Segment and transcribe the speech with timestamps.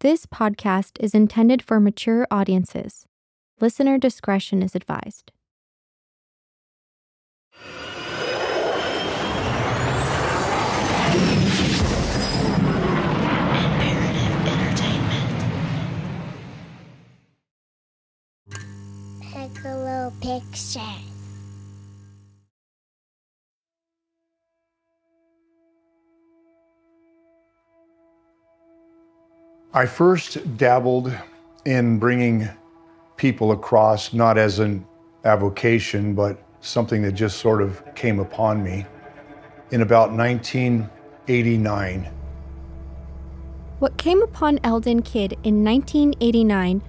[0.00, 3.04] This podcast is intended for mature audiences.
[3.60, 5.30] Listener discretion is advised.
[13.60, 15.44] Imperative entertainment.
[19.20, 21.19] Piccolo Pictures.
[29.72, 31.16] I first dabbled
[31.64, 32.48] in bringing
[33.16, 34.84] people across, not as an
[35.24, 38.84] avocation, but something that just sort of came upon me
[39.70, 42.10] in about 1989.
[43.78, 46.82] What came upon Eldon Kidd in 1989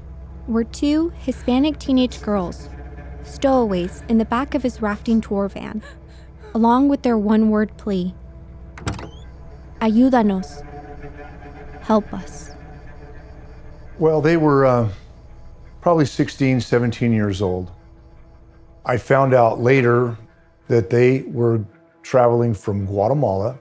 [0.47, 2.67] were two Hispanic teenage girls,
[3.23, 5.83] stowaways in the back of his rafting tour van,
[6.55, 8.15] along with their one word plea
[9.79, 10.65] Ayúdanos.
[11.81, 12.50] Help us.
[14.01, 14.89] Well, they were uh,
[15.79, 17.69] probably 16, 17 years old.
[18.83, 20.17] I found out later
[20.69, 21.63] that they were
[22.01, 23.59] traveling from Guatemala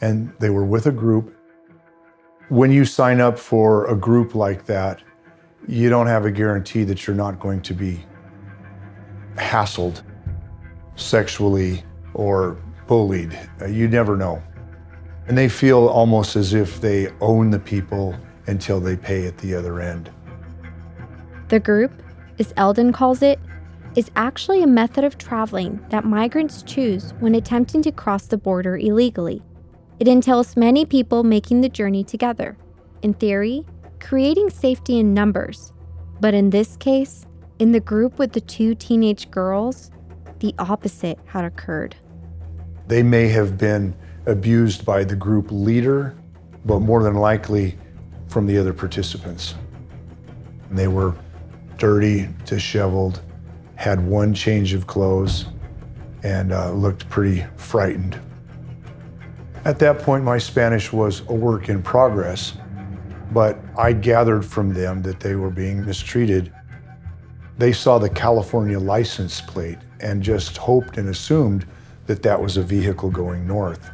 [0.00, 1.36] and they were with a group.
[2.48, 5.04] When you sign up for a group like that,
[5.68, 8.04] you don't have a guarantee that you're not going to be
[9.36, 10.02] hassled
[10.96, 11.84] sexually
[12.14, 13.38] or bullied.
[13.68, 14.42] You never know.
[15.28, 19.54] And they feel almost as if they own the people until they pay at the
[19.54, 20.10] other end.
[21.48, 21.92] The group,
[22.38, 23.38] as Eldon calls it,
[23.96, 28.76] is actually a method of traveling that migrants choose when attempting to cross the border
[28.76, 29.42] illegally.
[29.98, 32.56] It entails many people making the journey together.
[33.02, 33.66] In theory,
[34.00, 35.72] creating safety in numbers.
[36.20, 37.26] But in this case,
[37.58, 39.90] in the group with the two teenage girls,
[40.38, 41.96] the opposite had occurred.
[42.86, 43.94] They may have been
[44.26, 46.16] abused by the group leader,
[46.64, 47.76] but more than likely
[48.30, 49.56] from the other participants.
[50.70, 51.16] They were
[51.76, 53.22] dirty, disheveled,
[53.74, 55.46] had one change of clothes,
[56.22, 58.20] and uh, looked pretty frightened.
[59.64, 62.54] At that point, my Spanish was a work in progress,
[63.32, 66.52] but I gathered from them that they were being mistreated.
[67.58, 71.66] They saw the California license plate and just hoped and assumed
[72.06, 73.90] that that was a vehicle going north.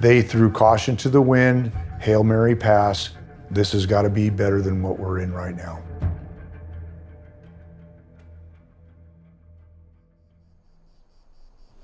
[0.00, 3.10] They threw caution to the wind, Hail Mary pass.
[3.50, 5.82] This has got to be better than what we're in right now.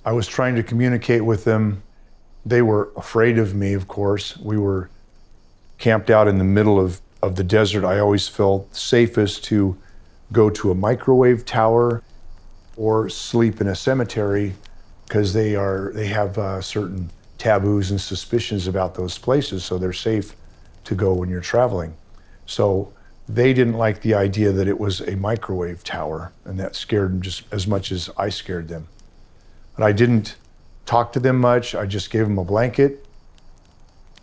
[0.05, 1.83] I was trying to communicate with them.
[2.45, 4.37] They were afraid of me, of course.
[4.39, 4.91] We were
[5.79, 7.85] camped out in the middle of, of the desert.
[7.85, 9.77] I always felt safest to
[10.33, 12.03] go to a microwave tower
[12.77, 14.55] or sleep in a cemetery
[15.07, 19.93] because they are they have uh, certain taboos and suspicions about those places, so they're
[19.93, 20.35] safe
[20.85, 21.95] to go when you're traveling.
[22.47, 22.93] So
[23.29, 27.23] they didn't like the idea that it was a microwave tower, and that scared them
[27.23, 28.89] just as much as I scared them.
[29.77, 30.37] And I didn't
[30.85, 31.75] talk to them much.
[31.75, 33.07] I just gave them a blanket.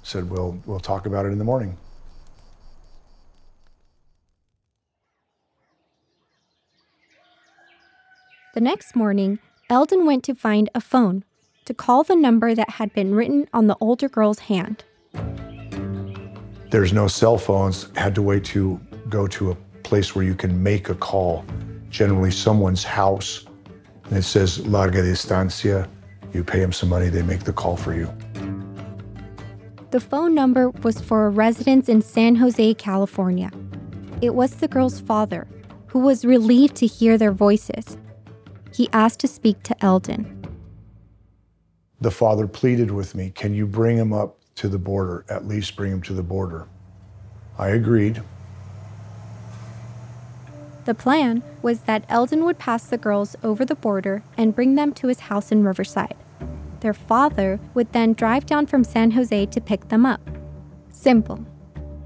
[0.03, 1.77] Said, "We'll we'll talk about it in the morning."
[8.53, 9.39] The next morning,
[9.69, 11.23] Eldon went to find a phone
[11.65, 14.83] to call the number that had been written on the older girl's hand.
[16.69, 17.87] There's no cell phones.
[17.95, 18.79] Had to wait to
[19.09, 21.45] go to a place where you can make a call,
[21.89, 23.45] generally someone's house,
[24.05, 25.87] and it says larga distancia.
[26.33, 28.11] You pay them some money, they make the call for you.
[29.91, 33.49] The phone number was for a residence in San Jose, California.
[34.21, 35.47] It was the girl's father,
[35.87, 37.97] who was relieved to hear their voices.
[38.73, 40.33] He asked to speak to Eldon.
[42.01, 45.25] The father pleaded with me, Can you bring him up to the border?
[45.29, 46.67] At least bring him to the border.
[47.57, 48.21] I agreed.
[50.85, 54.93] The plan was that Eldon would pass the girls over the border and bring them
[54.93, 56.15] to his house in Riverside.
[56.79, 60.21] Their father would then drive down from San Jose to pick them up.
[60.91, 61.45] Simple.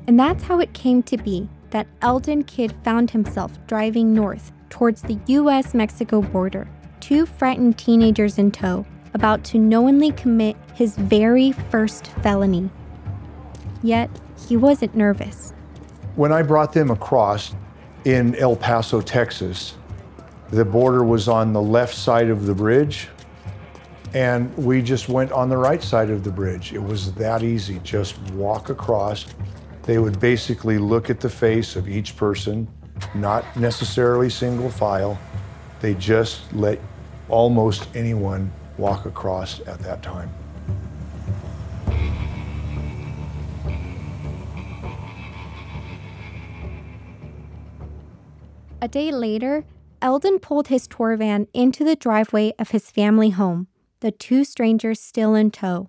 [0.08, 5.02] And that's how it came to be that Eldon Kidd found himself driving north towards
[5.02, 6.68] the US Mexico border,
[7.00, 12.70] two frightened teenagers in tow, about to knowingly commit his very first felony.
[13.84, 14.10] Yet,
[14.48, 15.54] he wasn't nervous.
[16.16, 17.56] When I brought them across
[18.06, 19.76] in El Paso, Texas,
[20.50, 23.08] the border was on the left side of the bridge,
[24.14, 26.74] and we just went on the right side of the bridge.
[26.74, 27.80] It was that easy.
[27.80, 29.26] Just walk across.
[29.84, 32.68] They would basically look at the face of each person,
[33.16, 35.18] not necessarily single file.
[35.80, 36.80] They just let
[37.30, 40.30] almost anyone walk across at that time.
[48.82, 49.64] A day later,
[50.02, 53.68] Eldon pulled his tour van into the driveway of his family home,
[54.00, 55.88] the two strangers still in tow.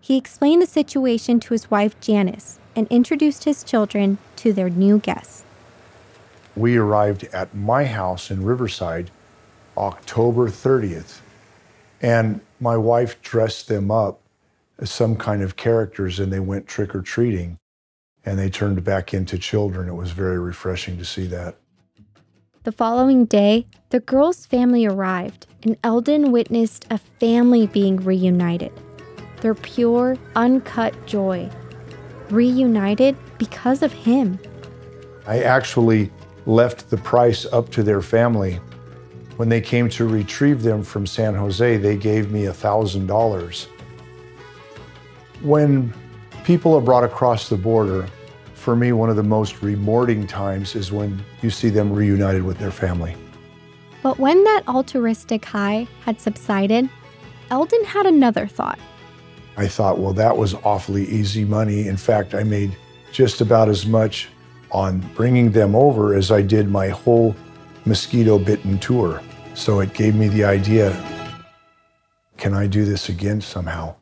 [0.00, 4.98] He explained the situation to his wife, Janice, and introduced his children to their new
[4.98, 5.44] guests.
[6.56, 9.10] We arrived at my house in Riverside
[9.76, 11.18] October 30th,
[12.04, 14.20] and my wife dressed them up
[14.78, 17.56] as some kind of characters and they went trick or treating
[18.26, 19.88] and they turned back into children.
[19.88, 21.56] It was very refreshing to see that.
[22.64, 28.72] The following day, the girls' family arrived, and Eldon witnessed a family being reunited.
[29.40, 31.50] Their pure, uncut joy.
[32.28, 34.38] Reunited because of him.
[35.26, 36.10] I actually
[36.44, 38.60] left the price up to their family.
[39.36, 43.66] When they came to retrieve them from San Jose, they gave me $1,000.
[45.42, 45.92] When
[46.44, 48.06] people are brought across the border,
[48.54, 52.58] for me, one of the most rewarding times is when you see them reunited with
[52.58, 53.16] their family.
[54.02, 56.88] But when that altruistic high had subsided,
[57.50, 58.78] Eldon had another thought.
[59.56, 61.88] I thought, well, that was awfully easy money.
[61.88, 62.76] In fact, I made
[63.12, 64.28] just about as much
[64.70, 67.34] on bringing them over as I did my whole
[67.84, 69.22] mosquito bitten tour.
[69.54, 70.92] So it gave me the idea
[72.36, 73.94] can I do this again somehow?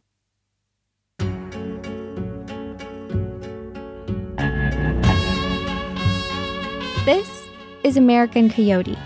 [7.05, 7.47] This
[7.85, 8.99] is American Coyote.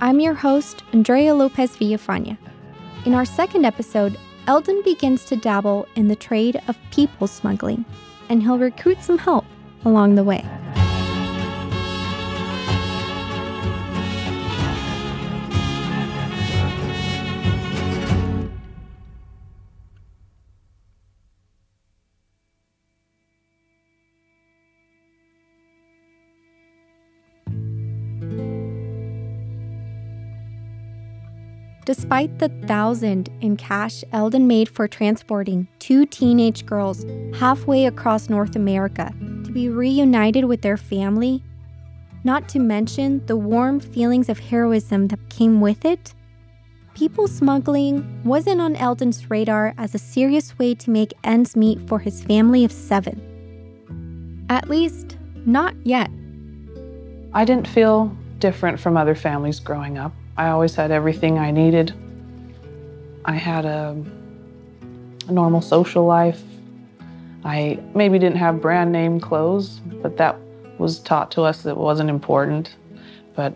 [0.00, 2.36] I'm your host, Andrea Lopez Villafaña.
[3.06, 7.84] In our second episode, Eldon begins to dabble in the trade of people smuggling,
[8.28, 9.44] and he'll recruit some help
[9.84, 10.44] along the way.
[31.84, 37.04] Despite the thousand in cash Eldon made for transporting two teenage girls
[37.38, 39.12] halfway across North America
[39.44, 41.42] to be reunited with their family,
[42.24, 46.14] not to mention the warm feelings of heroism that came with it,
[46.94, 51.98] people smuggling wasn't on Eldon's radar as a serious way to make ends meet for
[51.98, 54.46] his family of seven.
[54.48, 56.10] At least, not yet.
[57.34, 60.12] I didn't feel different from other families growing up.
[60.36, 61.94] I always had everything I needed.
[63.24, 63.96] I had a,
[65.28, 66.42] a, normal social life.
[67.44, 70.36] I maybe didn't have brand name clothes, but that
[70.78, 72.74] was taught to us that wasn't important.
[73.36, 73.54] But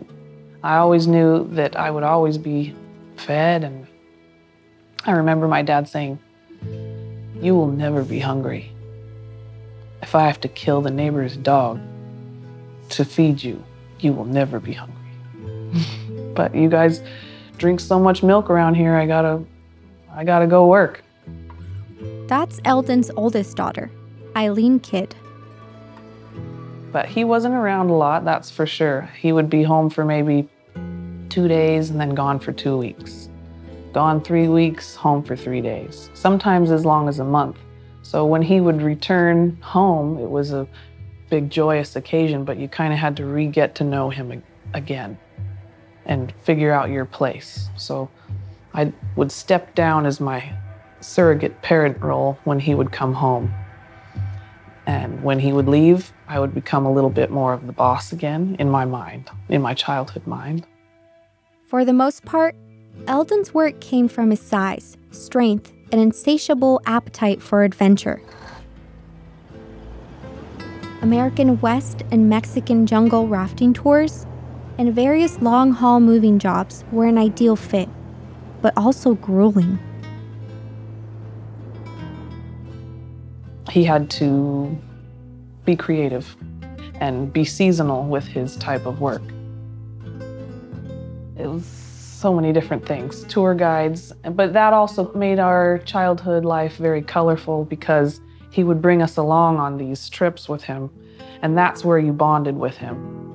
[0.63, 2.73] I always knew that I would always be
[3.17, 3.65] fed.
[3.65, 3.85] And
[5.05, 6.17] I remember my dad saying,
[7.41, 8.71] You will never be hungry.
[10.01, 11.81] If I have to kill the neighbor's dog
[12.91, 13.61] to feed you,
[13.99, 14.95] you will never be hungry.
[16.39, 17.01] but you guys
[17.57, 18.95] drink so much milk around here.
[18.95, 19.43] I gotta,
[20.15, 21.03] I gotta go work.
[22.27, 23.91] That's Eldon's oldest daughter,
[24.37, 25.13] Eileen Kidd.
[26.93, 29.09] But he wasn't around a lot, that's for sure.
[29.19, 30.47] He would be home for maybe
[31.27, 33.27] two days and then gone for two weeks.
[33.91, 36.09] Gone three weeks, home for three days.
[36.13, 37.57] Sometimes as long as a month.
[38.01, 40.65] So when he would return home, it was a
[41.29, 44.41] big joyous occasion, but you kind of had to re get to know him
[44.73, 45.17] again
[46.09, 47.69] and figure out your place.
[47.77, 48.09] So
[48.73, 50.51] I would step down as my
[51.01, 53.53] surrogate parent role when he would come home.
[54.87, 58.11] And when he would leave, I would become a little bit more of the boss
[58.11, 60.65] again in my mind, in my childhood mind.
[61.67, 62.55] For the most part,
[63.05, 68.19] Eldon's work came from his size, strength, and insatiable appetite for adventure.
[71.03, 74.25] American West and Mexican jungle rafting tours
[74.79, 77.89] and various long haul moving jobs were an ideal fit,
[78.61, 79.77] but also grueling.
[83.69, 84.75] He had to
[85.65, 86.33] be creative
[87.01, 89.21] and be seasonal with his type of work.
[91.37, 96.77] It was so many different things, tour guides, but that also made our childhood life
[96.77, 100.89] very colorful because he would bring us along on these trips with him,
[101.41, 103.28] and that's where you bonded with him.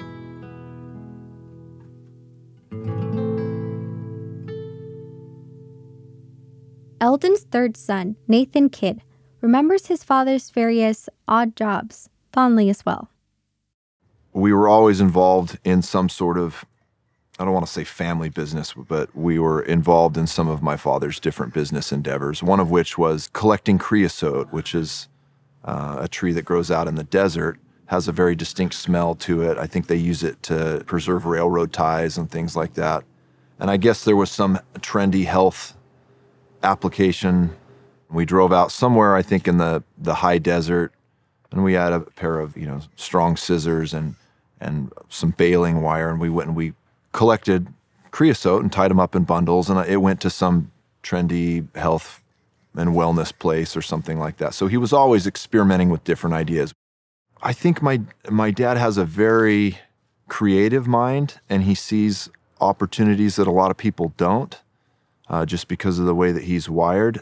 [7.01, 9.03] Eldon's third son, Nathan Kidd,
[9.41, 13.11] remembers his father's various odd jobs fondly as well.
[14.33, 16.65] We were always involved in some sort of,
[17.39, 20.77] I don't want to say family business, but we were involved in some of my
[20.77, 25.09] father's different business endeavors, one of which was collecting creosote, which is
[25.65, 29.43] uh, a tree that grows out in the desert has a very distinct smell to
[29.43, 29.59] it.
[29.59, 33.05] I think they use it to preserve railroad ties and things like that.
[33.59, 35.77] And I guess there was some trendy health
[36.64, 37.54] application.
[38.11, 40.92] We drove out somewhere, I think, in the, the high desert,
[41.52, 44.14] and we had a pair of you know strong scissors and
[44.61, 46.73] and some baling wire, and we went and we
[47.12, 47.68] collected
[48.11, 50.71] creosote and tied them up in bundles, and it went to some
[51.02, 52.23] trendy health
[52.76, 54.54] and wellness place or something like that.
[54.54, 56.73] So he was always experimenting with different ideas.
[57.42, 59.78] I think my my dad has a very
[60.28, 62.30] creative mind, and he sees
[62.61, 64.61] opportunities that a lot of people don't,
[65.28, 67.21] uh, just because of the way that he's wired.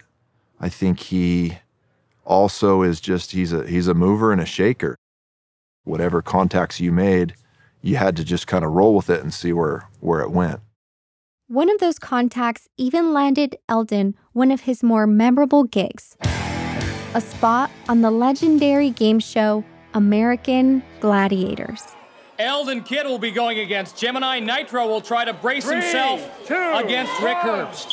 [0.61, 1.59] I think he
[2.25, 4.97] also is just he's a he's a mover and a shaker.
[5.85, 7.35] Whatever contacts you made,
[7.83, 10.61] you had to just kind of roll with it and see where where it went.
[11.49, 16.17] One of those contacts even landed Eldon one of his more memorable gigs
[17.15, 19.63] a spot on the legendary game show
[19.95, 21.95] American Gladiators.
[22.43, 26.73] Eldon Kidd will be going against Gemini Nitro will try to brace Three, himself two,
[26.75, 27.93] against Rick Herbst.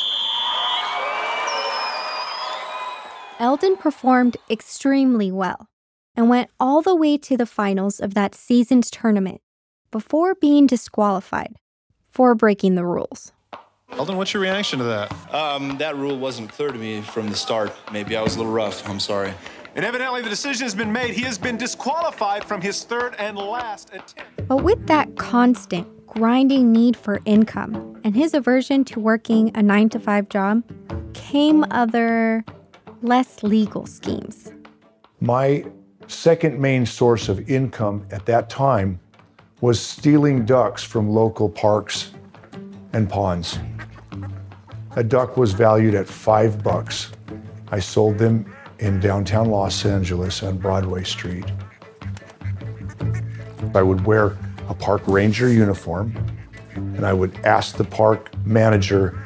[3.38, 5.68] Eldon performed extremely well
[6.16, 9.40] and went all the way to the finals of that season's tournament
[9.92, 11.54] before being disqualified
[12.10, 13.32] for breaking the rules.
[13.92, 15.32] Eldon, what's your reaction to that?
[15.32, 17.72] Um, that rule wasn't clear to me from the start.
[17.92, 18.88] Maybe I was a little rough.
[18.88, 19.32] I'm sorry.
[19.74, 21.14] And evidently, the decision has been made.
[21.14, 24.48] He has been disqualified from his third and last attempt.
[24.48, 29.88] But with that constant, grinding need for income and his aversion to working a nine
[29.90, 30.64] to five job
[31.14, 32.44] came other,
[33.02, 34.52] less legal schemes.
[35.20, 35.64] My
[36.08, 38.98] second main source of income at that time
[39.60, 42.10] was stealing ducks from local parks
[42.92, 43.58] and ponds.
[44.96, 47.12] A duck was valued at five bucks.
[47.70, 51.44] I sold them in downtown Los Angeles on Broadway Street.
[53.74, 54.36] I would wear
[54.68, 56.14] a park ranger uniform
[56.74, 59.18] and I would ask the park manager,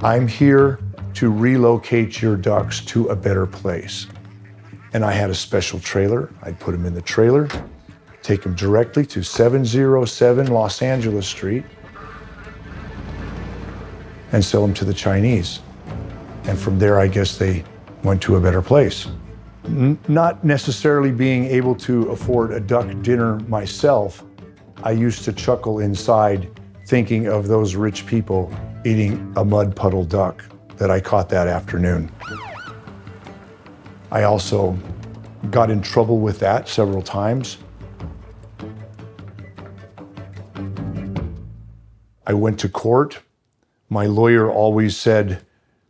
[0.00, 0.80] I'm here
[1.14, 4.06] to relocate your ducks to a better place.
[4.94, 6.30] And I had a special trailer.
[6.42, 7.48] I'd put them in the trailer,
[8.22, 11.64] take them directly to 707 Los Angeles Street,
[14.32, 15.60] and sell them to the Chinese.
[16.44, 17.64] And from there, I guess they
[18.02, 19.08] went to a better place.
[19.64, 24.24] N- not necessarily being able to afford a duck dinner myself,
[24.82, 26.48] I used to chuckle inside
[26.86, 28.52] thinking of those rich people
[28.84, 30.44] eating a mud puddle duck
[30.76, 32.10] that I caught that afternoon.
[34.10, 34.78] I also
[35.50, 37.58] got in trouble with that several times.
[42.26, 43.20] I went to court.
[43.90, 45.44] My lawyer always said,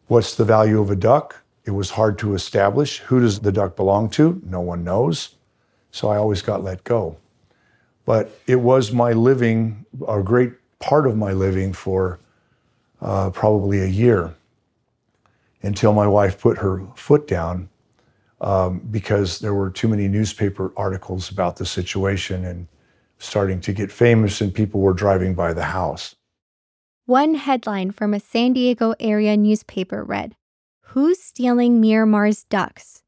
[0.06, 1.42] What's the value of a duck?
[1.68, 3.00] It was hard to establish.
[3.00, 4.40] Who does the duck belong to?
[4.42, 5.34] No one knows.
[5.90, 7.18] So I always got let go.
[8.06, 12.20] But it was my living, a great part of my living for
[13.02, 14.34] uh, probably a year
[15.60, 17.68] until my wife put her foot down
[18.40, 22.66] um, because there were too many newspaper articles about the situation and
[23.18, 26.14] starting to get famous, and people were driving by the house.
[27.04, 30.34] One headline from a San Diego area newspaper read
[30.92, 33.02] Who's stealing Miramar's ducks?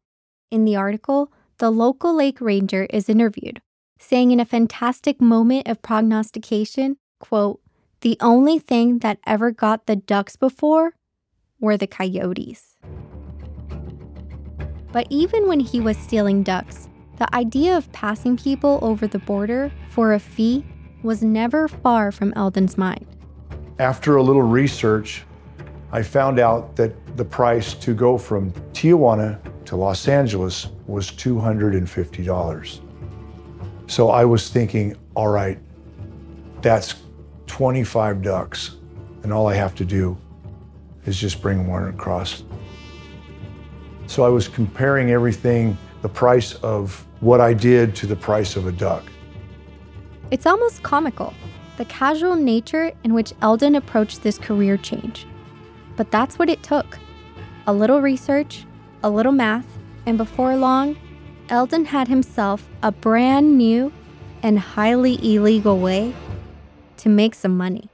[0.50, 3.62] In the article, the local lake ranger is interviewed,
[3.98, 7.58] saying in a fantastic moment of prognostication, quote,
[8.02, 10.92] the only thing that ever got the ducks before
[11.58, 12.76] were the coyotes.
[14.92, 19.72] But even when he was stealing ducks, the idea of passing people over the border
[19.88, 20.66] for a fee
[21.02, 23.06] was never far from Eldon's mind.
[23.78, 25.24] After a little research,
[25.92, 32.80] I found out that the price to go from Tijuana to Los Angeles was $250.
[33.88, 35.58] So I was thinking, all right,
[36.62, 36.94] that's
[37.48, 38.76] 25 ducks,
[39.24, 40.16] and all I have to do
[41.06, 42.44] is just bring one across.
[44.06, 48.68] So I was comparing everything, the price of what I did to the price of
[48.68, 49.04] a duck.
[50.30, 51.34] It's almost comical,
[51.76, 55.26] the casual nature in which Eldon approached this career change.
[56.00, 56.98] But that's what it took
[57.66, 58.64] a little research,
[59.02, 59.66] a little math,
[60.06, 60.96] and before long,
[61.50, 63.92] Eldon had himself a brand new
[64.42, 66.14] and highly illegal way
[66.96, 67.90] to make some money.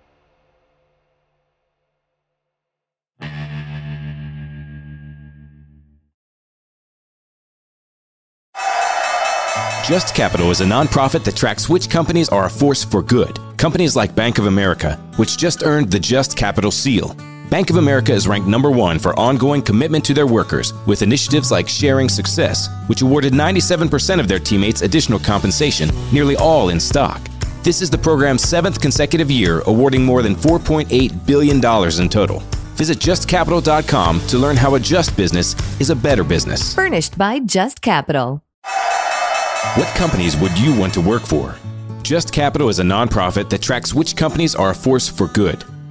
[9.84, 13.40] Just Capital is a nonprofit that tracks which companies are a force for good.
[13.56, 17.16] Companies like Bank of America, which just earned the Just Capital seal
[17.50, 21.52] Bank of America is ranked number one for ongoing commitment to their workers with initiatives
[21.52, 27.20] like Sharing Success, which awarded 97% of their teammates additional compensation, nearly all in stock.
[27.62, 32.40] This is the program's seventh consecutive year, awarding more than $4.8 billion in total.
[32.74, 36.74] Visit justcapital.com to learn how a just business is a better business.
[36.74, 38.42] Furnished by Just Capital.
[39.74, 41.54] What companies would you want to work for?
[42.02, 45.64] Just Capital is a nonprofit that tracks which companies are a force for good.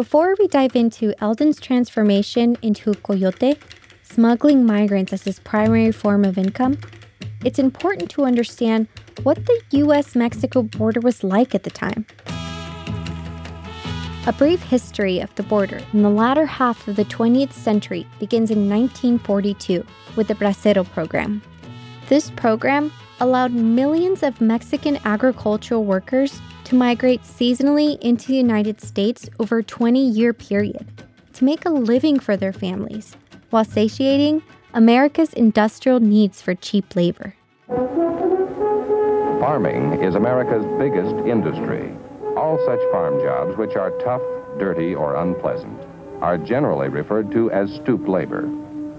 [0.00, 3.58] Before we dive into Eldon's transformation into coyote,
[4.02, 6.78] smuggling migrants as his primary form of income,
[7.44, 8.88] it's important to understand
[9.24, 12.06] what the US Mexico border was like at the time.
[14.26, 18.50] A brief history of the border in the latter half of the 20th century begins
[18.50, 19.84] in 1942
[20.16, 21.42] with the Bracero program.
[22.08, 22.90] This program
[23.20, 26.40] allowed millions of Mexican agricultural workers
[26.70, 30.86] to migrate seasonally into the United States over a 20 year period
[31.32, 33.16] to make a living for their families
[33.50, 34.40] while satiating
[34.74, 37.34] America's industrial needs for cheap labor.
[39.40, 41.92] Farming is America's biggest industry.
[42.36, 44.22] All such farm jobs which are tough,
[44.60, 45.76] dirty, or unpleasant
[46.20, 48.48] are generally referred to as stoop labor.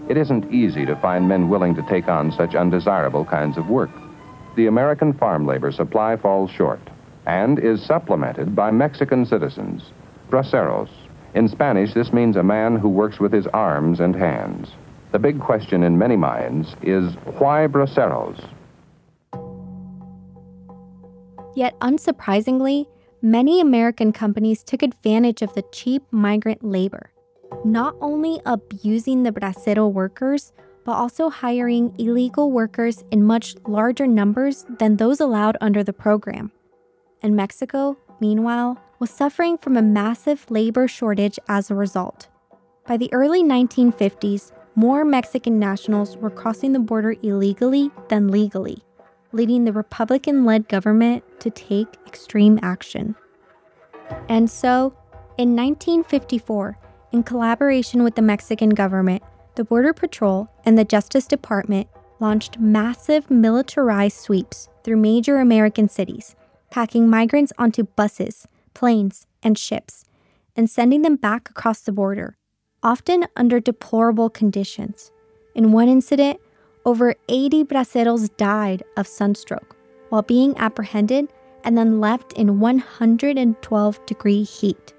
[0.09, 3.91] It isn't easy to find men willing to take on such undesirable kinds of work.
[4.57, 6.81] The American farm labor supply falls short
[7.25, 9.91] and is supplemented by Mexican citizens,
[10.29, 10.89] braceros.
[11.33, 14.69] In Spanish, this means a man who works with his arms and hands.
[15.11, 18.49] The big question in many minds is why braceros?
[21.55, 22.87] Yet, unsurprisingly,
[23.21, 27.11] many American companies took advantage of the cheap migrant labor,
[27.65, 30.53] not only abusing the bracero workers,
[30.85, 36.51] but also hiring illegal workers in much larger numbers than those allowed under the program.
[37.21, 42.27] And Mexico, meanwhile, was suffering from a massive labor shortage as a result.
[42.87, 48.83] By the early 1950s, more Mexican nationals were crossing the border illegally than legally,
[49.31, 53.15] leading the Republican led government to take extreme action.
[54.29, 54.93] And so,
[55.37, 56.77] in 1954,
[57.11, 59.23] in collaboration with the Mexican government,
[59.55, 61.87] the Border Patrol and the Justice Department
[62.19, 66.35] launched massive militarized sweeps through major American cities,
[66.71, 70.05] packing migrants onto buses, planes, and ships,
[70.55, 72.35] and sending them back across the border
[72.83, 75.11] often under deplorable conditions.
[75.55, 76.39] In one incident,
[76.85, 79.75] over 80 braceros died of sunstroke
[80.09, 81.31] while being apprehended
[81.63, 84.93] and then left in 112 degree heat.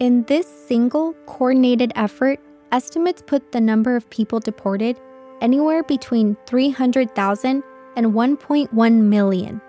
[0.00, 2.40] In this single coordinated effort,
[2.72, 4.98] estimates put the number of people deported
[5.40, 7.62] anywhere between 300,000
[7.96, 9.60] and 1.1 million.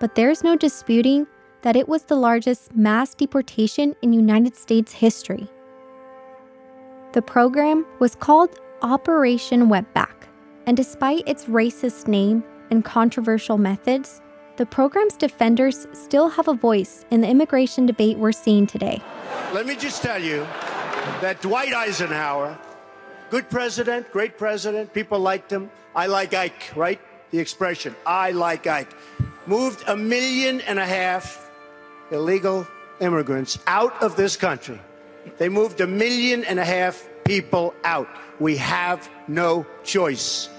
[0.00, 1.26] But there's no disputing
[1.62, 5.48] that it was the largest mass deportation in United States history.
[7.12, 10.26] The program was called Operation Wetback,
[10.66, 14.20] and despite its racist name and controversial methods,
[14.56, 19.00] the program's defenders still have a voice in the immigration debate we're seeing today.
[19.52, 20.46] Let me just tell you
[21.20, 22.58] that Dwight Eisenhower,
[23.32, 25.70] good president, great president, people liked him.
[25.94, 27.00] I like Ike, right?
[27.30, 28.92] The expression, I like Ike.
[29.46, 31.50] Moved a million and a half
[32.10, 32.66] illegal
[33.00, 34.78] immigrants out of this country.
[35.38, 38.06] They moved a million and a half people out.
[38.38, 40.50] We have no choice.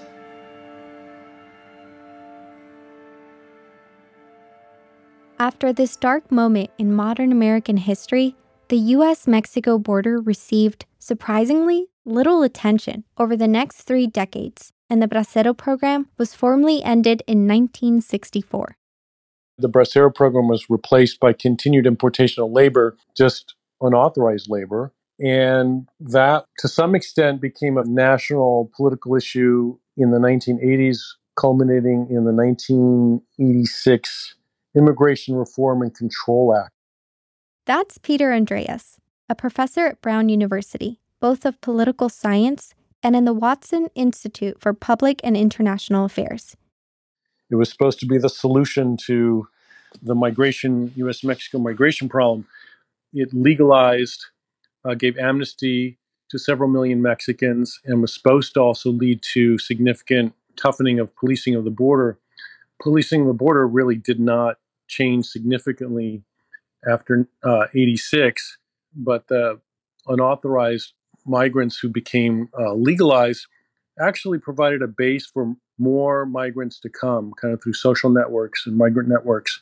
[5.38, 8.34] After this dark moment in modern American history,
[8.68, 15.08] the US Mexico border received, surprisingly, little attention over the next three decades, and the
[15.08, 18.76] Bracero program was formally ended in 1964.
[19.58, 24.92] The Bracero program was replaced by continued importation of labor, just unauthorized labor.
[25.20, 30.98] And that, to some extent, became a national political issue in the 1980s,
[31.38, 34.34] culminating in the 1986
[34.76, 36.72] Immigration Reform and Control Act.
[37.64, 43.32] That's Peter Andreas, a professor at Brown University, both of political science and in the
[43.32, 46.54] Watson Institute for Public and International Affairs.
[47.48, 49.48] It was supposed to be the solution to
[50.02, 52.46] the migration, US Mexico migration problem,
[53.14, 54.26] it legalized,
[54.84, 55.96] uh, gave amnesty
[56.28, 61.54] to several million Mexicans, and was supposed to also lead to significant toughening of policing
[61.54, 62.18] of the border.
[62.82, 64.58] Policing the border really did not
[64.88, 66.22] change significantly
[66.86, 68.58] after uh, 86,
[68.94, 69.58] but the
[70.06, 70.92] unauthorized
[71.26, 73.46] migrants who became uh, legalized
[73.98, 78.76] actually provided a base for more migrants to come, kind of through social networks and
[78.76, 79.60] migrant networks.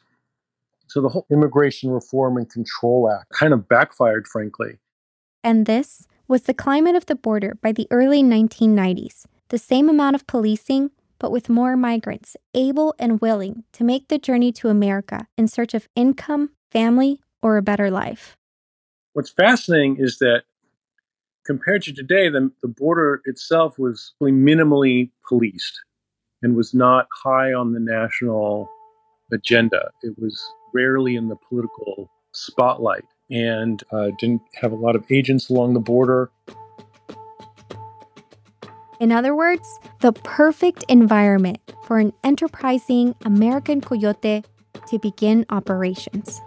[0.87, 4.79] So the whole Immigration Reform and Control Act kind of backfired, frankly.
[5.43, 9.25] And this was the climate of the border by the early 1990s.
[9.49, 14.19] The same amount of policing, but with more migrants able and willing to make the
[14.19, 18.37] journey to America in search of income, family, or a better life.
[19.15, 20.45] What's fascinating is that
[21.45, 25.81] compared to today, the, the border itself was minimally policed
[26.43, 28.69] and was not high on the national
[29.33, 29.91] agenda.
[30.03, 30.43] It was
[30.75, 35.81] rarely in the political spotlight and uh, didn't have a lot of agents along the
[35.81, 36.31] border.
[39.01, 44.45] In other words, the perfect environment for an enterprising American coyote
[44.87, 46.41] to begin operations.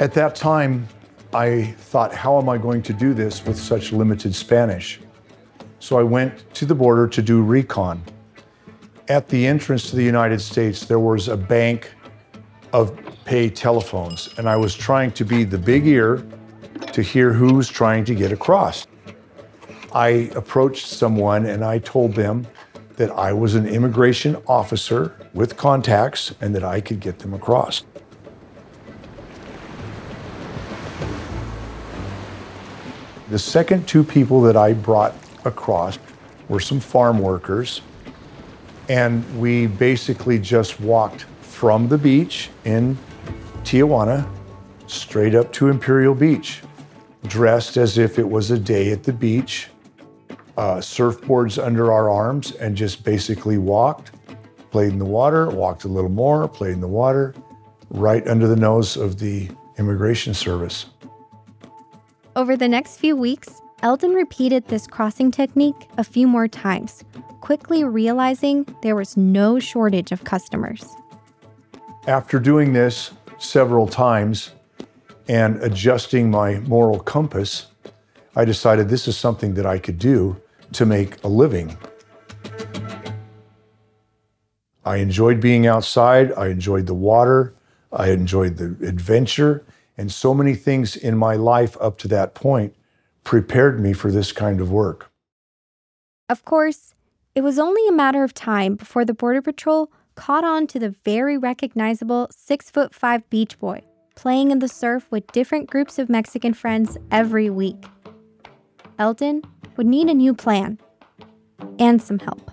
[0.00, 0.86] At that time,
[1.34, 5.00] I thought, how am I going to do this with such limited Spanish?
[5.78, 8.02] So I went to the border to do recon.
[9.08, 11.92] At the entrance to the United States, there was a bank
[12.72, 16.24] of pay telephones, and I was trying to be the big ear
[16.92, 18.86] to hear who was trying to get across.
[19.92, 22.46] I approached someone and I told them
[22.96, 27.84] that I was an immigration officer with contacts and that I could get them across.
[33.30, 35.14] The second two people that I brought
[35.44, 35.98] across
[36.48, 37.82] were some farm workers,
[38.88, 42.96] and we basically just walked from the beach in
[43.64, 44.26] Tijuana
[44.86, 46.62] straight up to Imperial Beach,
[47.26, 49.68] dressed as if it was a day at the beach,
[50.56, 54.12] uh, surfboards under our arms, and just basically walked,
[54.70, 57.34] played in the water, walked a little more, played in the water,
[57.90, 60.86] right under the nose of the Immigration Service.
[62.36, 67.04] Over the next few weeks, Eldon repeated this crossing technique a few more times,
[67.40, 70.84] quickly realizing there was no shortage of customers.
[72.06, 74.52] After doing this several times
[75.28, 77.68] and adjusting my moral compass,
[78.36, 80.40] I decided this is something that I could do
[80.72, 81.76] to make a living.
[84.84, 87.54] I enjoyed being outside, I enjoyed the water,
[87.92, 89.64] I enjoyed the adventure,
[89.98, 92.74] and so many things in my life up to that point
[93.24, 95.10] prepared me for this kind of work.
[96.30, 96.94] Of course,
[97.34, 100.90] it was only a matter of time before the Border Patrol caught on to the
[101.04, 103.82] very recognizable six foot five beach boy
[104.14, 107.84] playing in the surf with different groups of Mexican friends every week.
[108.98, 109.42] Eldon
[109.76, 110.76] would need a new plan
[111.78, 112.50] and some help.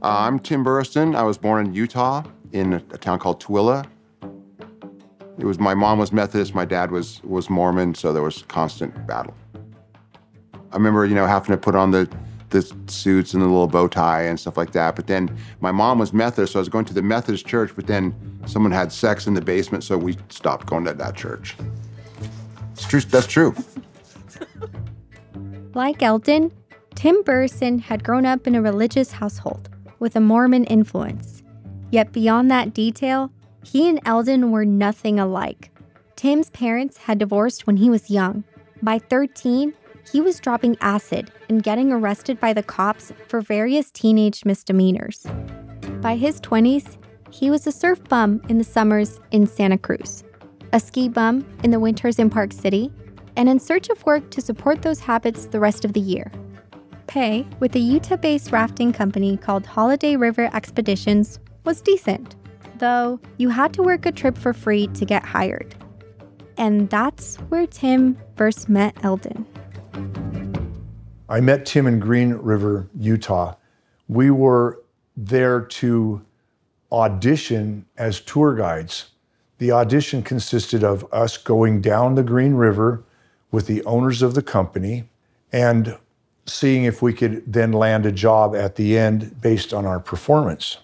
[0.00, 1.14] Uh, I'm Tim Burstyn.
[1.14, 3.84] I was born in Utah in a, a town called Tooele.
[5.38, 9.06] It was my mom was Methodist, my dad was was Mormon, so there was constant
[9.06, 9.34] battle.
[9.54, 12.08] I remember, you know, having to put on the
[12.50, 14.96] the suits and the little bow tie and stuff like that.
[14.96, 17.86] But then my mom was Methodist, so I was going to the Methodist church, but
[17.86, 18.14] then
[18.46, 21.56] someone had sex in the basement, so we stopped going to that church.
[22.72, 23.00] It's true.
[23.00, 23.54] That's true.
[25.74, 26.52] Like Eldon,
[26.94, 31.42] Tim Burson had grown up in a religious household with a Mormon influence.
[31.90, 33.30] Yet beyond that detail,
[33.62, 35.70] he and Eldon were nothing alike.
[36.16, 38.44] Tim's parents had divorced when he was young.
[38.82, 39.74] By 13,
[40.10, 45.26] he was dropping acid and getting arrested by the cops for various teenage misdemeanors.
[46.00, 46.96] By his 20s,
[47.30, 50.24] he was a surf bum in the summers in Santa Cruz,
[50.72, 52.90] a ski bum in the winters in Park City,
[53.36, 56.32] and in search of work to support those habits the rest of the year.
[57.06, 62.34] Pay with a Utah based rafting company called Holiday River Expeditions was decent,
[62.78, 65.74] though you had to work a trip for free to get hired.
[66.56, 69.46] And that's where Tim first met Eldon.
[71.28, 73.54] I met Tim in Green River, Utah.
[74.08, 74.82] We were
[75.16, 76.24] there to
[76.90, 79.10] audition as tour guides.
[79.58, 83.04] The audition consisted of us going down the Green River
[83.50, 85.08] with the owners of the company
[85.52, 85.98] and
[86.46, 90.78] seeing if we could then land a job at the end based on our performance.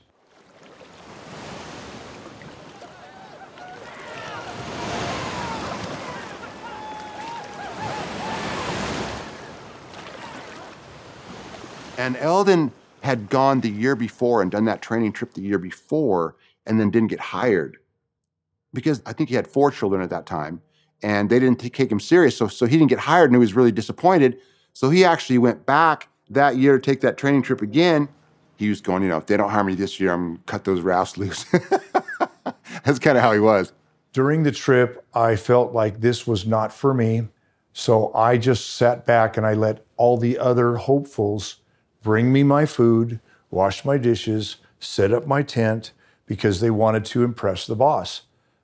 [12.05, 16.37] And Eldon had gone the year before and done that training trip the year before
[16.67, 17.79] and then didn't get hired
[18.75, 20.61] because I think he had four children at that time
[21.03, 22.37] and they didn't take him serious.
[22.37, 24.38] So, so he didn't get hired and he was really disappointed.
[24.75, 28.11] So he actually went back that year to take that training trip again.
[28.57, 30.43] He was going, you know, if they don't hire me this year, I'm going to
[30.43, 31.47] cut those rafts loose.
[32.85, 33.73] That's kind of how he was.
[34.12, 37.29] During the trip, I felt like this was not for me.
[37.73, 41.61] So I just sat back and I let all the other hopefuls
[42.05, 43.19] bring me my food,
[43.51, 45.90] wash my dishes, set up my tent
[46.27, 48.23] because they wanted to impress the boss.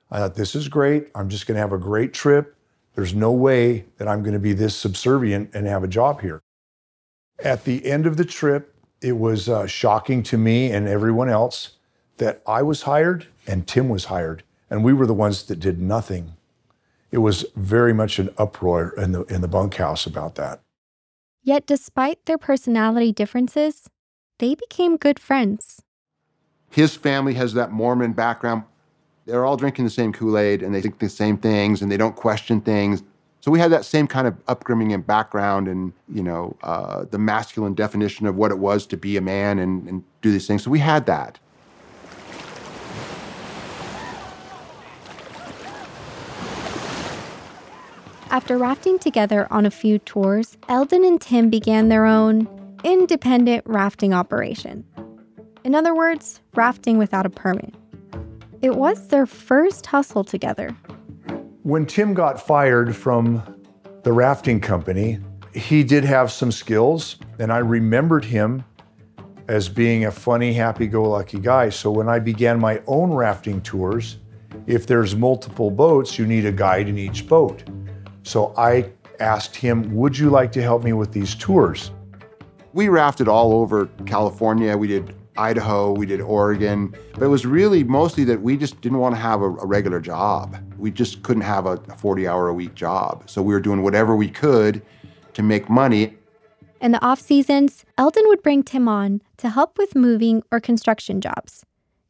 [0.09, 1.09] I thought, this is great.
[1.15, 2.55] I'm just going to have a great trip.
[2.95, 6.41] There's no way that I'm going to be this subservient and have a job here.
[7.43, 11.77] At the end of the trip, it was uh, shocking to me and everyone else
[12.17, 15.81] that I was hired and Tim was hired, and we were the ones that did
[15.81, 16.33] nothing.
[17.09, 20.61] It was very much an uproar in the, in the bunkhouse about that.
[21.43, 23.89] Yet, despite their personality differences,
[24.37, 25.81] they became good friends.
[26.69, 28.63] His family has that Mormon background.
[29.25, 31.97] They're all drinking the same Kool Aid and they think the same things and they
[31.97, 33.03] don't question things.
[33.39, 37.17] So we had that same kind of upbringing and background and, you know, uh, the
[37.17, 40.63] masculine definition of what it was to be a man and, and do these things.
[40.63, 41.39] So we had that.
[48.31, 52.47] After rafting together on a few tours, Eldon and Tim began their own
[52.81, 54.85] independent rafting operation.
[55.65, 57.75] In other words, rafting without a permit.
[58.61, 60.69] It was their first hustle together.
[61.63, 63.43] When Tim got fired from
[64.03, 65.19] the rafting company,
[65.53, 68.63] he did have some skills, and I remembered him
[69.49, 71.67] as being a funny, happy go lucky guy.
[71.67, 74.19] So when I began my own rafting tours,
[74.67, 77.63] if there's multiple boats, you need a guide in each boat.
[78.23, 81.91] So I asked him, Would you like to help me with these tours?
[82.73, 84.77] We rafted all over California.
[84.77, 86.93] We did Idaho, we did Oregon.
[87.13, 89.99] But it was really mostly that we just didn't want to have a, a regular
[89.99, 90.57] job.
[90.77, 93.29] We just couldn't have a 40 hour a week job.
[93.29, 94.81] So we were doing whatever we could
[95.33, 96.17] to make money.
[96.79, 101.21] In the off seasons, Eldon would bring Tim on to help with moving or construction
[101.21, 101.65] jobs.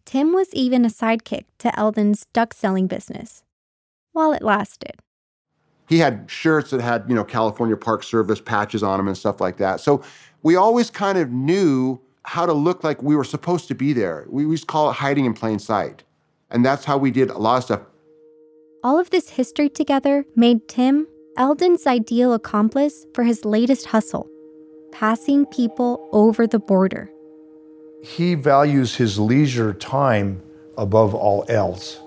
[0.06, 3.44] Tim was even a sidekick to Eldon's duck selling business,
[4.14, 4.96] while it lasted
[5.92, 9.42] he had shirts that had, you know, California Park Service patches on them and stuff
[9.42, 9.82] like that.
[9.82, 10.02] So
[10.42, 14.26] we always kind of knew how to look like we were supposed to be there.
[14.30, 16.04] We used to call it hiding in plain sight.
[16.50, 17.82] And that's how we did a lot of stuff.
[18.86, 24.30] All of this history together made Tim Eldon's ideal accomplice for his latest hustle
[24.94, 27.12] passing people over the border.
[28.02, 30.42] He values his leisure time
[30.78, 32.00] above all else.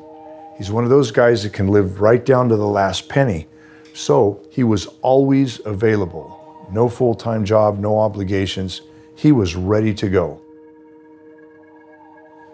[0.56, 3.46] He's one of those guys that can live right down to the last penny.
[3.94, 6.66] So he was always available.
[6.70, 8.83] No full time job, no obligations.
[9.14, 10.42] He was ready to go.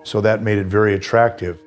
[0.05, 1.59] So that made it very attractive.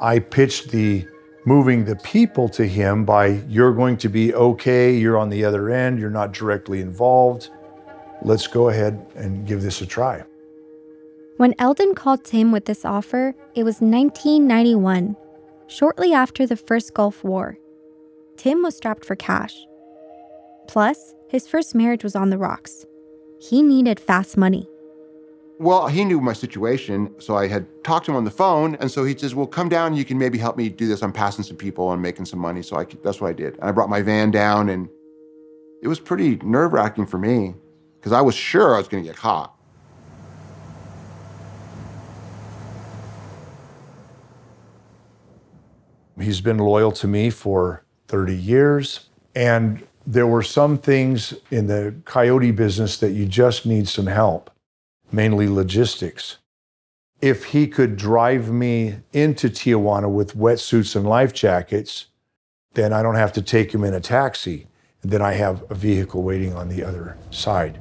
[0.00, 1.06] I pitched the
[1.44, 5.70] moving the people to him by you're going to be okay, you're on the other
[5.70, 7.50] end, you're not directly involved.
[8.22, 10.22] Let's go ahead and give this a try.
[11.38, 15.16] When Eldon called Tim with this offer, it was 1991,
[15.66, 17.58] shortly after the first Gulf War.
[18.42, 19.54] Tim was strapped for cash.
[20.66, 22.84] Plus, his first marriage was on the rocks.
[23.38, 24.68] He needed fast money.
[25.60, 28.90] Well, he knew my situation, so I had talked to him on the phone, and
[28.90, 29.94] so he says, "Well, come down.
[29.94, 31.04] You can maybe help me do this.
[31.04, 33.54] I'm passing some people and making some money." So I, that's what I did.
[33.58, 34.88] And I brought my van down, and
[35.80, 37.54] it was pretty nerve wracking for me
[38.00, 39.54] because I was sure I was going to get caught.
[46.20, 49.08] He's been loyal to me for 30 years.
[49.34, 54.50] And there were some things in the coyote business that you just need some help,
[55.10, 56.36] mainly logistics.
[57.22, 62.06] If he could drive me into Tijuana with wetsuits and life jackets,
[62.74, 64.66] then I don't have to take him in a taxi.
[65.02, 67.80] And then I have a vehicle waiting on the other side.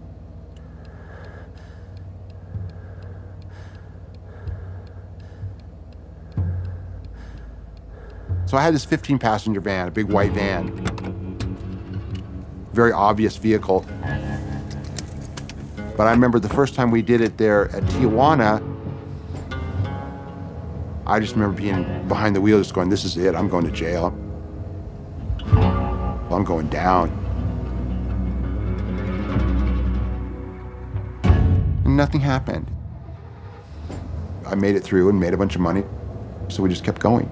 [8.51, 10.75] So I had this 15 passenger van, a big white van,
[12.73, 13.85] very obvious vehicle.
[15.95, 18.61] But I remember the first time we did it there at Tijuana,
[21.07, 23.71] I just remember being behind the wheel, just going, This is it, I'm going to
[23.71, 24.07] jail.
[26.29, 27.07] I'm going down.
[31.85, 32.69] And nothing happened.
[34.45, 35.85] I made it through and made a bunch of money,
[36.49, 37.31] so we just kept going.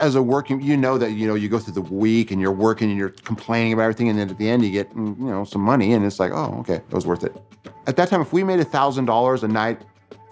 [0.00, 2.50] As a working, you know that you know you go through the week and you're
[2.50, 5.26] working and you're complaining about everything, and then at the end you get mm, you
[5.26, 7.36] know some money, and it's like, oh, okay, it was worth it.
[7.86, 9.82] At that time, if we made thousand dollars a night,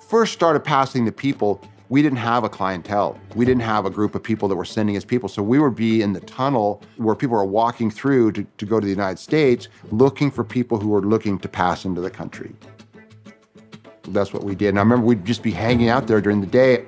[0.09, 3.19] first started passing to people, we didn't have a clientele.
[3.35, 5.29] We didn't have a group of people that were sending us people.
[5.29, 8.81] So we would be in the tunnel where people are walking through to, to go
[8.81, 12.55] to the United States, looking for people who were looking to pass into the country.
[14.09, 14.71] That's what we did.
[14.71, 16.85] And I remember we'd just be hanging out there during the day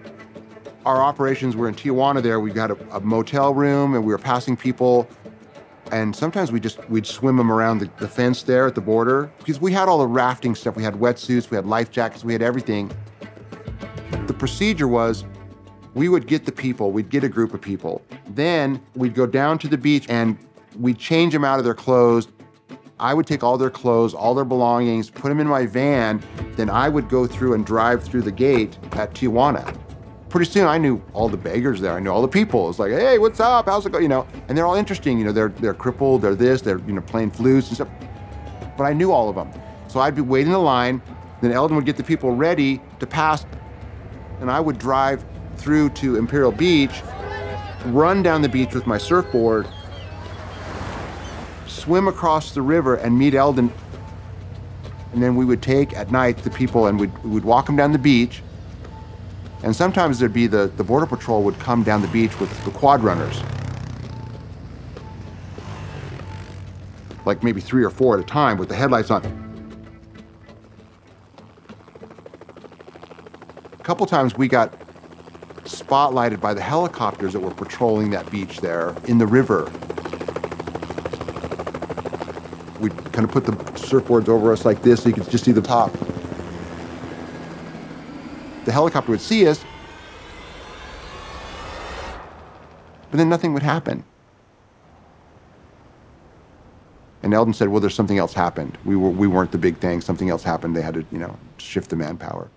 [0.87, 2.41] our operations were in Tijuana there.
[2.41, 5.09] We got a, a motel room and we were passing people.
[5.93, 9.31] And sometimes we just, we'd swim them around the, the fence there at the border
[9.39, 10.77] because we had all the rafting stuff.
[10.77, 12.91] We had wetsuits, we had life jackets, we had everything.
[14.27, 15.25] The procedure was
[15.95, 18.03] we would get the people, we'd get a group of people.
[18.29, 20.39] Then we'd go down to the beach and
[20.79, 22.29] we'd change them out of their clothes.
[23.01, 26.23] I would take all their clothes, all their belongings, put them in my van.
[26.53, 29.77] Then I would go through and drive through the gate at Tijuana
[30.31, 31.93] pretty soon I knew all the beggars there.
[31.93, 32.71] I knew all the people.
[32.71, 33.67] It's like, hey, what's up?
[33.67, 34.05] How's it going?
[34.05, 35.19] You know, and they're all interesting.
[35.19, 36.23] You know, they're they're crippled.
[36.23, 36.63] They're this.
[36.63, 37.89] They're you know playing flutes and stuff.
[38.79, 39.51] But I knew all of them.
[39.89, 41.03] So I'd be waiting in the line.
[41.43, 43.45] Then Eldon would get the people ready to pass,
[44.41, 45.25] and I would drive
[45.57, 47.03] through to Imperial Beach,
[47.87, 49.67] run down the beach with my surfboard,
[51.67, 53.73] swim across the river, and meet Eldon.
[55.13, 57.93] And then we would take at night the people and we'd, we'd walk them down
[57.93, 58.43] the beach.
[59.63, 62.71] And sometimes there'd be the, the Border Patrol would come down the beach with the
[62.71, 63.43] quad runners.
[67.27, 69.23] Like maybe three or four at a time with the headlights on.
[73.79, 74.73] A couple times we got
[75.65, 79.65] spotlighted by the helicopters that were patrolling that beach there in the river.
[82.81, 85.53] We'd kind of put the surfboards over us like this so you could just see
[85.53, 85.95] the top
[88.71, 89.65] the helicopter would see us,
[93.11, 94.05] but then nothing would happen.
[97.25, 98.79] And Eldon said, "Well, there's something else happened.
[98.85, 100.01] We were we weren't the big thing.
[100.01, 100.77] Something else happened.
[100.77, 102.49] They had to, you know, shift the manpower."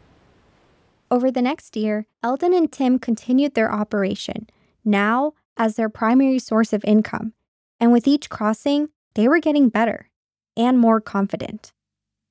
[1.10, 4.48] Over the next year, Eldon and Tim continued their operation,
[4.86, 7.34] now as their primary source of income.
[7.80, 10.12] And with each crossing, they were getting better
[10.56, 11.74] and more confident.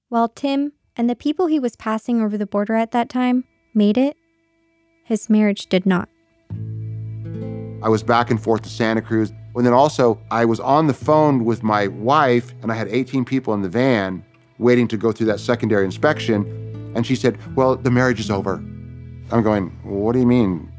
[0.09, 3.99] While Tim and the people he was passing over the border at that time made
[3.99, 4.17] it,
[5.05, 6.09] his marriage did not.
[7.83, 9.33] I was back and forth to Santa Cruz.
[9.55, 13.25] And then also, I was on the phone with my wife, and I had 18
[13.25, 14.25] people in the van
[14.59, 16.93] waiting to go through that secondary inspection.
[16.95, 18.55] And she said, Well, the marriage is over.
[19.31, 20.71] I'm going, What do you mean?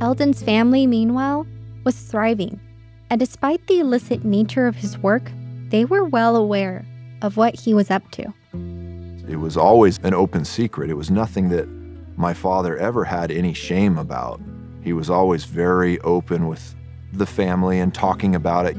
[0.00, 1.46] Eldon's family, meanwhile,
[1.84, 2.60] was thriving.
[3.10, 5.30] And despite the illicit nature of his work,
[5.68, 6.84] they were well aware
[7.22, 8.32] of what he was up to.
[9.28, 10.90] It was always an open secret.
[10.90, 11.68] It was nothing that
[12.16, 14.40] my father ever had any shame about.
[14.82, 16.74] He was always very open with
[17.12, 18.76] the family and talking about it.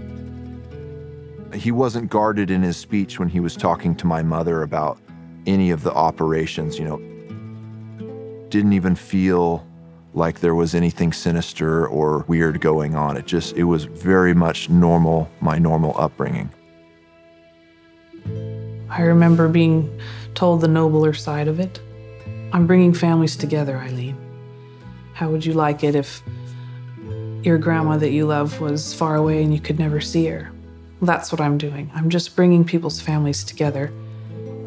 [1.54, 5.00] He wasn't guarded in his speech when he was talking to my mother about
[5.46, 6.98] any of the operations, you know.
[8.50, 9.68] Didn't even feel
[10.14, 13.18] like there was anything sinister or weird going on.
[13.18, 16.50] It just, it was very much normal, my normal upbringing.
[18.90, 20.00] I remember being
[20.38, 21.80] told the nobler side of it.
[22.54, 24.16] I'm bringing families together, Eileen.
[25.14, 26.22] How would you like it if
[27.42, 30.52] your grandma that you love was far away and you could never see her?
[31.02, 31.90] That's what I'm doing.
[31.96, 33.92] I'm just bringing people's families together,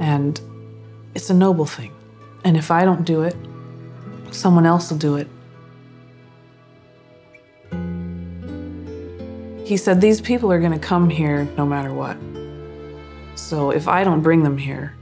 [0.01, 0.41] and
[1.15, 1.93] it's a noble thing.
[2.45, 3.37] And if I don't do it,
[4.33, 5.29] someone else will do it.
[9.65, 12.17] He said, These people are going to come here no matter what.
[13.39, 14.97] So if I don't bring them here,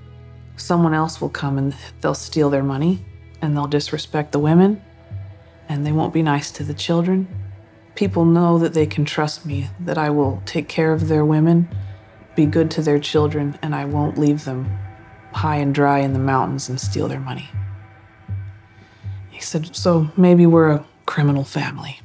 [0.58, 3.04] someone else will come and they'll steal their money
[3.40, 4.82] and they'll disrespect the women
[5.68, 7.28] and they won't be nice to the children.
[7.94, 11.68] People know that they can trust me, that I will take care of their women,
[12.36, 14.70] be good to their children, and I won't leave them
[15.32, 17.50] high and dry in the mountains and steal their money.
[19.30, 22.00] He said, So maybe we're a criminal family,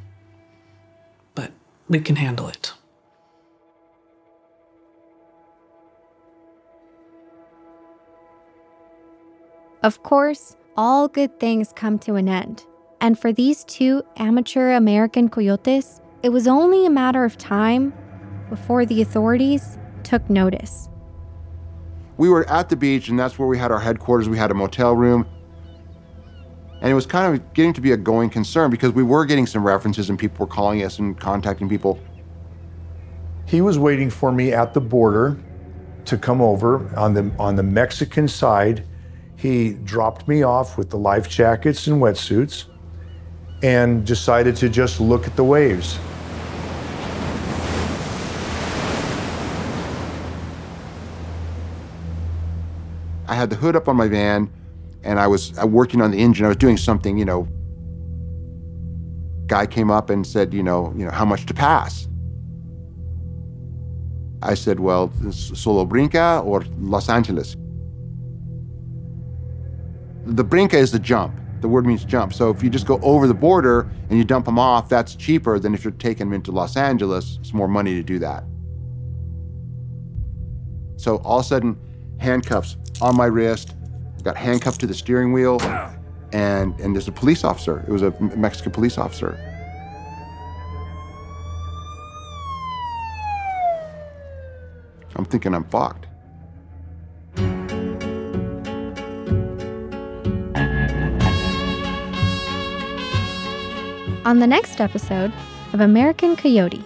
[1.36, 1.52] but
[1.88, 2.74] we can handle it.
[9.84, 12.66] Of course, all good things come to an end.
[13.02, 17.94] And for these two amateur American coyotes, it was only a matter of time
[18.50, 20.88] before the authorities took notice.
[22.16, 24.30] We were at the beach, and that's where we had our headquarters.
[24.30, 25.28] We had a motel room.
[26.80, 29.46] And it was kind of getting to be a going concern because we were getting
[29.46, 32.00] some references and people were calling us and contacting people.
[33.46, 35.38] He was waiting for me at the border
[36.06, 38.86] to come over on the on the Mexican side.
[39.44, 42.64] He dropped me off with the life jackets and wetsuits
[43.62, 46.00] and decided to just look at the waves.
[53.28, 54.50] I had the hood up on my van
[55.04, 56.46] and I was uh, working on the engine.
[56.46, 57.46] I was doing something, you know.
[59.48, 62.08] Guy came up and said, you know, you know, how much to pass?
[64.42, 67.58] I said, well, solo Brinca or Los Angeles?
[70.26, 71.36] The Brinca is the jump.
[71.62, 72.34] The word means jump.
[72.34, 75.60] So if you just go over the border and you dump them off, that's cheaper
[75.60, 77.38] than if you're taking them into Los Angeles.
[77.42, 78.44] It's more money to do that.
[80.98, 81.78] So all of a sudden,
[82.20, 83.76] handcuffs on my wrist,
[84.24, 85.62] got handcuffed to the steering wheel,
[86.32, 87.84] and, and there's a police officer.
[87.88, 89.38] It was a Mexican police officer.
[95.16, 96.08] I'm thinking I'm fucked.
[104.34, 105.32] On the next episode
[105.74, 106.84] of American Coyote,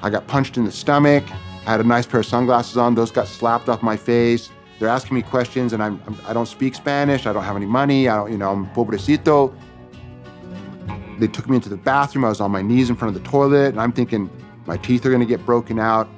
[0.00, 1.24] I got punched in the stomach.
[1.66, 2.94] I had a nice pair of sunglasses on.
[2.94, 4.48] Those got slapped off my face.
[4.78, 7.26] They're asking me questions, and I'm, I'm I don't speak Spanish.
[7.26, 8.08] I don't have any money.
[8.08, 9.52] I don't, you know, I'm pobrecito.
[11.18, 12.24] They took me into the bathroom.
[12.24, 14.30] I was on my knees in front of the toilet, and I'm thinking
[14.66, 16.08] my teeth are going to get broken out.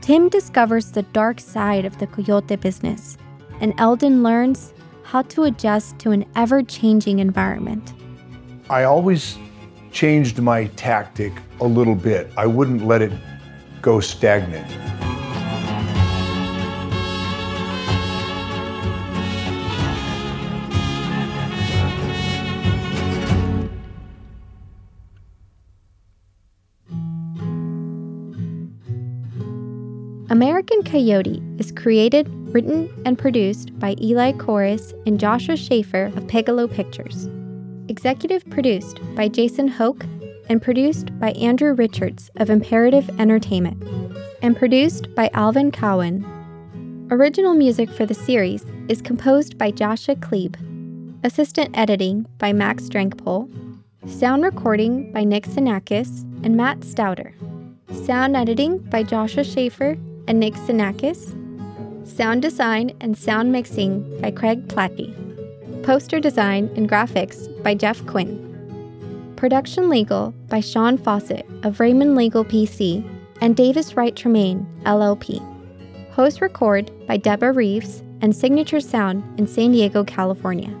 [0.00, 3.18] Tim discovers the dark side of the coyote business,
[3.60, 4.72] and Eldon learns
[5.02, 7.92] how to adjust to an ever changing environment.
[8.70, 9.36] I always
[9.94, 12.28] changed my tactic a little bit.
[12.36, 13.12] I wouldn't let it
[13.80, 14.66] go stagnant.
[30.30, 36.68] American Coyote is created, written, and produced by Eli Corris and Joshua Schaefer of Pegalo
[36.68, 37.28] Pictures.
[37.88, 40.04] Executive produced by Jason Hoke
[40.48, 43.82] and produced by Andrew Richards of Imperative Entertainment.
[44.42, 46.24] And produced by Alvin Cowan.
[47.10, 50.56] Original music for the series is composed by Joshua Klebe.
[51.24, 53.50] Assistant editing by Max Drankpole.
[54.06, 57.32] Sound recording by Nick Sinakis and Matt Stouter.
[58.04, 59.96] Sound editing by Joshua Schaefer
[60.28, 61.40] and Nick Sinakis.
[62.06, 65.33] Sound design and sound mixing by Craig Platte.
[65.84, 69.34] Poster design and graphics by Jeff Quinn.
[69.36, 73.06] Production legal by Sean Fawcett of Raymond Legal PC
[73.42, 75.42] and Davis Wright Tremaine, LLP.
[76.12, 80.74] Host record by Deborah Reeves and Signature Sound in San Diego, California.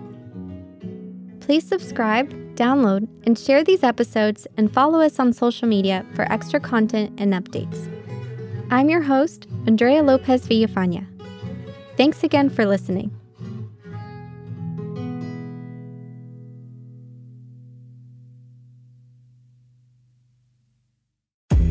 [1.40, 6.58] Please subscribe, download, and share these episodes and follow us on social media for extra
[6.58, 7.90] content and updates.
[8.70, 11.06] I'm your host, Andrea Lopez Villafaña.
[11.98, 13.14] Thanks again for listening.